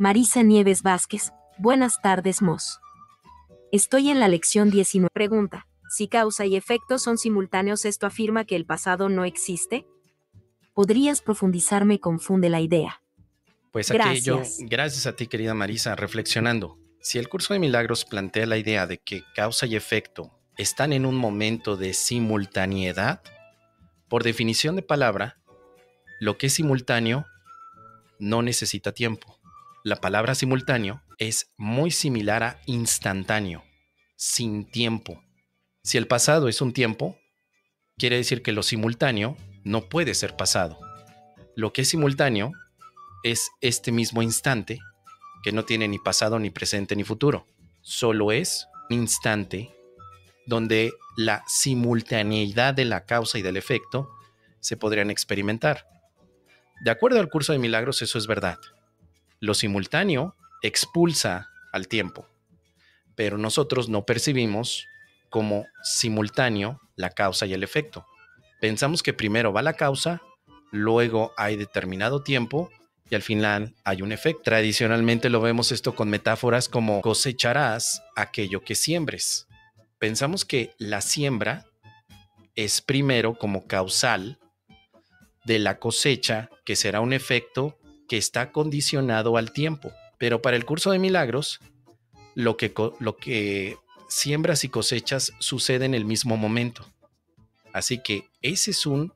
Marisa 0.00 0.42
Nieves 0.42 0.82
Vázquez. 0.82 1.30
Buenas 1.58 2.00
tardes, 2.00 2.40
Mos. 2.40 2.80
Estoy 3.70 4.08
en 4.08 4.18
la 4.18 4.28
lección 4.28 4.70
19. 4.70 5.10
Pregunta. 5.12 5.66
Si 5.90 6.08
causa 6.08 6.46
y 6.46 6.56
efecto 6.56 6.98
son 6.98 7.18
simultáneos, 7.18 7.84
¿esto 7.84 8.06
afirma 8.06 8.46
que 8.46 8.56
el 8.56 8.64
pasado 8.64 9.10
no 9.10 9.26
existe? 9.26 9.86
¿Podrías 10.72 11.20
profundizar? 11.20 11.84
Me 11.84 12.00
confunde 12.00 12.48
la 12.48 12.62
idea. 12.62 13.02
Pues 13.72 13.90
aquí 13.90 14.22
yo, 14.22 14.40
gracias 14.60 15.06
a 15.06 15.16
ti 15.16 15.26
querida 15.26 15.52
Marisa, 15.52 15.94
reflexionando. 15.96 16.78
Si 17.02 17.18
el 17.18 17.28
curso 17.28 17.52
de 17.52 17.60
milagros 17.60 18.06
plantea 18.06 18.46
la 18.46 18.56
idea 18.56 18.86
de 18.86 18.96
que 18.96 19.22
causa 19.36 19.66
y 19.66 19.76
efecto 19.76 20.32
están 20.56 20.94
en 20.94 21.04
un 21.04 21.16
momento 21.16 21.76
de 21.76 21.92
simultaneidad, 21.92 23.20
por 24.08 24.24
definición 24.24 24.76
de 24.76 24.82
palabra, 24.82 25.42
lo 26.20 26.38
que 26.38 26.46
es 26.46 26.54
simultáneo 26.54 27.26
no 28.18 28.40
necesita 28.40 28.92
tiempo. 28.92 29.39
La 29.82 29.96
palabra 29.96 30.34
simultáneo 30.34 31.00
es 31.16 31.54
muy 31.56 31.90
similar 31.90 32.42
a 32.42 32.60
instantáneo, 32.66 33.64
sin 34.14 34.70
tiempo. 34.70 35.24
Si 35.82 35.96
el 35.96 36.06
pasado 36.06 36.48
es 36.48 36.60
un 36.60 36.74
tiempo, 36.74 37.16
quiere 37.96 38.16
decir 38.16 38.42
que 38.42 38.52
lo 38.52 38.62
simultáneo 38.62 39.38
no 39.64 39.88
puede 39.88 40.12
ser 40.12 40.36
pasado. 40.36 40.78
Lo 41.56 41.72
que 41.72 41.82
es 41.82 41.88
simultáneo 41.88 42.52
es 43.22 43.48
este 43.62 43.90
mismo 43.90 44.20
instante 44.20 44.80
que 45.42 45.52
no 45.52 45.64
tiene 45.64 45.88
ni 45.88 45.98
pasado, 45.98 46.38
ni 46.38 46.50
presente, 46.50 46.94
ni 46.94 47.04
futuro. 47.04 47.46
Solo 47.80 48.32
es 48.32 48.66
un 48.90 48.98
instante 48.98 49.74
donde 50.44 50.92
la 51.16 51.42
simultaneidad 51.46 52.74
de 52.74 52.84
la 52.84 53.06
causa 53.06 53.38
y 53.38 53.42
del 53.42 53.56
efecto 53.56 54.10
se 54.60 54.76
podrían 54.76 55.10
experimentar. 55.10 55.86
De 56.84 56.90
acuerdo 56.90 57.18
al 57.18 57.30
curso 57.30 57.54
de 57.54 57.58
milagros, 57.58 58.02
eso 58.02 58.18
es 58.18 58.26
verdad. 58.26 58.58
Lo 59.40 59.54
simultáneo 59.54 60.36
expulsa 60.62 61.48
al 61.72 61.88
tiempo, 61.88 62.28
pero 63.14 63.38
nosotros 63.38 63.88
no 63.88 64.04
percibimos 64.04 64.86
como 65.30 65.66
simultáneo 65.82 66.78
la 66.96 67.10
causa 67.10 67.46
y 67.46 67.54
el 67.54 67.62
efecto. 67.62 68.06
Pensamos 68.60 69.02
que 69.02 69.14
primero 69.14 69.52
va 69.52 69.62
la 69.62 69.72
causa, 69.72 70.20
luego 70.70 71.32
hay 71.38 71.56
determinado 71.56 72.22
tiempo 72.22 72.70
y 73.08 73.14
al 73.14 73.22
final 73.22 73.74
hay 73.82 74.02
un 74.02 74.12
efecto. 74.12 74.42
Tradicionalmente 74.44 75.30
lo 75.30 75.40
vemos 75.40 75.72
esto 75.72 75.94
con 75.94 76.10
metáforas 76.10 76.68
como 76.68 77.00
cosecharás 77.00 78.02
aquello 78.16 78.62
que 78.62 78.74
siembres. 78.74 79.46
Pensamos 79.98 80.44
que 80.44 80.74
la 80.78 81.00
siembra 81.00 81.64
es 82.56 82.82
primero 82.82 83.38
como 83.38 83.66
causal 83.66 84.38
de 85.44 85.58
la 85.58 85.78
cosecha, 85.78 86.50
que 86.66 86.76
será 86.76 87.00
un 87.00 87.14
efecto 87.14 87.79
que 88.10 88.16
está 88.16 88.50
condicionado 88.50 89.36
al 89.36 89.52
tiempo. 89.52 89.92
Pero 90.18 90.42
para 90.42 90.56
el 90.56 90.64
curso 90.64 90.90
de 90.90 90.98
milagros, 90.98 91.60
lo 92.34 92.56
que, 92.56 92.74
lo 92.98 93.16
que 93.16 93.76
siembras 94.08 94.64
y 94.64 94.68
cosechas 94.68 95.32
sucede 95.38 95.84
en 95.84 95.94
el 95.94 96.04
mismo 96.04 96.36
momento. 96.36 96.84
Así 97.72 98.02
que 98.02 98.24
ese 98.42 98.72
es 98.72 98.84
un 98.84 99.12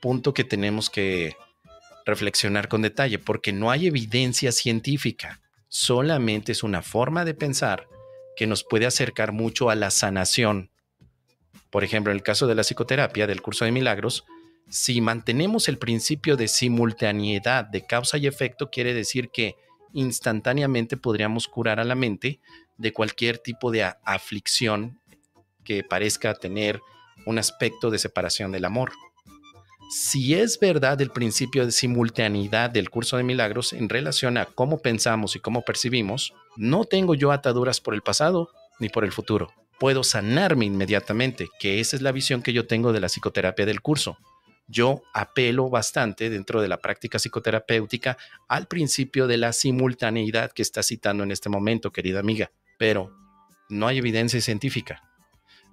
punto 0.00 0.34
que 0.34 0.42
tenemos 0.42 0.90
que 0.90 1.36
reflexionar 2.04 2.66
con 2.66 2.82
detalle, 2.82 3.20
porque 3.20 3.52
no 3.52 3.70
hay 3.70 3.86
evidencia 3.86 4.50
científica, 4.50 5.40
solamente 5.68 6.50
es 6.50 6.64
una 6.64 6.82
forma 6.82 7.24
de 7.24 7.34
pensar 7.34 7.86
que 8.34 8.48
nos 8.48 8.64
puede 8.64 8.86
acercar 8.86 9.30
mucho 9.30 9.70
a 9.70 9.76
la 9.76 9.92
sanación. 9.92 10.70
Por 11.70 11.84
ejemplo, 11.84 12.10
en 12.10 12.16
el 12.16 12.24
caso 12.24 12.48
de 12.48 12.56
la 12.56 12.64
psicoterapia 12.64 13.28
del 13.28 13.42
curso 13.42 13.64
de 13.64 13.70
milagros, 13.70 14.24
si 14.68 15.00
mantenemos 15.00 15.68
el 15.68 15.78
principio 15.78 16.36
de 16.36 16.48
simultaneidad 16.48 17.64
de 17.64 17.86
causa 17.86 18.18
y 18.18 18.26
efecto, 18.26 18.70
quiere 18.70 18.94
decir 18.94 19.30
que 19.30 19.56
instantáneamente 19.92 20.96
podríamos 20.96 21.48
curar 21.48 21.80
a 21.80 21.84
la 21.84 21.94
mente 21.94 22.40
de 22.76 22.92
cualquier 22.92 23.38
tipo 23.38 23.70
de 23.70 23.84
aflicción 24.04 25.00
que 25.64 25.82
parezca 25.82 26.34
tener 26.34 26.80
un 27.26 27.38
aspecto 27.38 27.90
de 27.90 27.98
separación 27.98 28.52
del 28.52 28.64
amor 28.64 28.92
si 29.88 30.34
es 30.34 30.60
verdad 30.60 31.00
el 31.00 31.08
principio 31.08 31.64
de 31.64 31.72
simultaneidad 31.72 32.68
del 32.68 32.90
curso 32.90 33.16
de 33.16 33.22
milagros 33.22 33.72
en 33.72 33.88
relación 33.88 34.36
a 34.36 34.44
cómo 34.44 34.82
pensamos 34.82 35.34
y 35.34 35.40
cómo 35.40 35.62
percibimos, 35.62 36.34
no 36.56 36.84
tengo 36.84 37.14
yo 37.14 37.32
ataduras 37.32 37.80
por 37.80 37.94
el 37.94 38.02
pasado 38.02 38.50
ni 38.78 38.90
por 38.90 39.04
el 39.04 39.12
futuro. 39.12 39.50
Puedo 39.80 40.04
sanarme 40.04 40.66
inmediatamente, 40.66 41.48
que 41.58 41.80
esa 41.80 41.96
es 41.96 42.02
la 42.02 42.12
visión 42.12 42.42
que 42.42 42.52
yo 42.52 42.66
tengo 42.66 42.92
de 42.92 43.00
la 43.00 43.08
psicoterapia 43.08 43.64
del 43.64 43.80
curso. 43.80 44.18
Yo 44.68 45.02
apelo 45.14 45.70
bastante 45.70 46.28
dentro 46.28 46.60
de 46.60 46.68
la 46.68 46.76
práctica 46.76 47.18
psicoterapéutica 47.18 48.18
al 48.48 48.66
principio 48.68 49.26
de 49.26 49.38
la 49.38 49.54
simultaneidad 49.54 50.52
que 50.52 50.62
está 50.62 50.82
citando 50.82 51.24
en 51.24 51.30
este 51.30 51.48
momento, 51.48 51.90
querida 51.90 52.20
amiga, 52.20 52.52
pero 52.78 53.16
no 53.70 53.88
hay 53.88 53.98
evidencia 53.98 54.40
científica. 54.42 55.02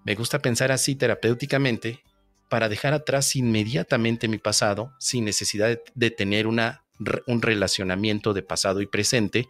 Me 0.06 0.16
gusta 0.16 0.40
pensar 0.40 0.72
así 0.72 0.96
terapéuticamente 0.96 2.04
para 2.50 2.70
dejar 2.70 2.94
atrás 2.94 3.36
inmediatamente 3.36 4.28
mi 4.28 4.38
pasado 4.38 4.94
sin 5.00 5.26
necesidad 5.26 5.80
de, 5.94 6.12
tener 6.12 6.48
un 6.48 7.42
relacionamiento 7.42 8.34
de 8.34 8.44
pasado 8.44 8.82
y 8.82 8.86
presente, 8.86 9.50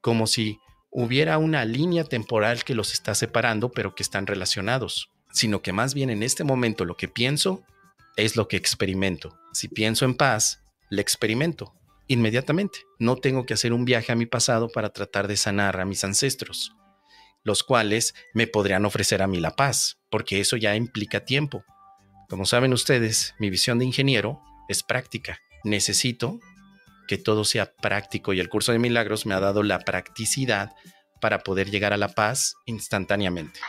como 0.00 0.26
si 0.26 0.60
hubiera 0.90 1.38
una 1.38 1.64
línea 1.64 2.04
temporal 2.04 2.62
que 2.62 2.74
los 2.74 2.92
está 2.92 3.14
separando, 3.14 3.70
pero 3.70 3.94
que 3.94 4.02
están 4.02 4.26
relacionados, 4.26 5.10
sino 5.32 5.62
que 5.62 5.72
más 5.72 5.94
bien 5.94 6.10
en 6.10 6.22
este 6.22 6.44
momento 6.44 6.84
lo 6.84 6.96
que 6.96 7.08
pienso 7.08 7.64
es 8.16 8.36
lo 8.36 8.48
que 8.48 8.56
experimento. 8.56 9.38
Si 9.52 9.68
pienso 9.68 10.04
en 10.04 10.14
paz, 10.14 10.62
le 10.90 11.02
experimento 11.02 11.74
inmediatamente. 12.10 12.80
No 12.98 13.16
tengo 13.16 13.46
que 13.46 13.54
hacer 13.54 13.72
un 13.72 13.84
viaje 13.84 14.12
a 14.12 14.16
mi 14.16 14.26
pasado 14.26 14.68
para 14.68 14.92
tratar 14.92 15.28
de 15.28 15.36
sanar 15.36 15.80
a 15.80 15.84
mis 15.84 16.02
ancestros, 16.04 16.72
los 17.44 17.62
cuales 17.62 18.14
me 18.34 18.46
podrían 18.46 18.84
ofrecer 18.84 19.22
a 19.22 19.26
mí 19.26 19.38
la 19.38 19.54
paz, 19.56 19.98
porque 20.10 20.40
eso 20.40 20.56
ya 20.56 20.74
implica 20.74 21.24
tiempo. 21.24 21.64
Como 22.28 22.46
saben 22.46 22.72
ustedes, 22.72 23.34
mi 23.38 23.50
visión 23.50 23.78
de 23.78 23.84
ingeniero 23.84 24.40
es 24.68 24.82
práctica. 24.82 25.40
Necesito 25.64 26.40
que 27.10 27.18
todo 27.18 27.44
sea 27.44 27.72
práctico 27.74 28.32
y 28.32 28.38
el 28.38 28.48
curso 28.48 28.70
de 28.70 28.78
milagros 28.78 29.26
me 29.26 29.34
ha 29.34 29.40
dado 29.40 29.64
la 29.64 29.80
practicidad 29.80 30.70
para 31.20 31.40
poder 31.40 31.68
llegar 31.68 31.92
a 31.92 31.96
la 31.96 32.08
paz 32.08 32.54
instantáneamente. 32.66 33.58